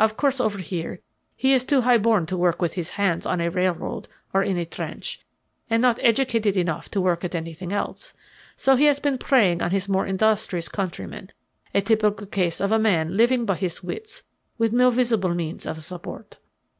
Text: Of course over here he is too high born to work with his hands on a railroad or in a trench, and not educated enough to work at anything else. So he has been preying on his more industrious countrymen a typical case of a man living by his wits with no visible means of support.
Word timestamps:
Of 0.00 0.16
course 0.16 0.40
over 0.40 0.58
here 0.58 0.98
he 1.36 1.52
is 1.52 1.62
too 1.62 1.82
high 1.82 1.96
born 1.98 2.26
to 2.26 2.36
work 2.36 2.60
with 2.60 2.72
his 2.72 2.90
hands 2.90 3.24
on 3.24 3.40
a 3.40 3.52
railroad 3.52 4.08
or 4.34 4.42
in 4.42 4.56
a 4.56 4.66
trench, 4.66 5.20
and 5.70 5.80
not 5.80 6.00
educated 6.02 6.56
enough 6.56 6.90
to 6.90 7.00
work 7.00 7.22
at 7.24 7.36
anything 7.36 7.72
else. 7.72 8.12
So 8.56 8.74
he 8.74 8.86
has 8.86 8.98
been 8.98 9.16
preying 9.16 9.62
on 9.62 9.70
his 9.70 9.88
more 9.88 10.06
industrious 10.06 10.68
countrymen 10.68 11.30
a 11.72 11.82
typical 11.82 12.26
case 12.26 12.60
of 12.60 12.72
a 12.72 12.80
man 12.80 13.16
living 13.16 13.44
by 13.44 13.54
his 13.54 13.80
wits 13.80 14.24
with 14.58 14.72
no 14.72 14.90
visible 14.90 15.34
means 15.36 15.66
of 15.66 15.80
support. 15.84 16.38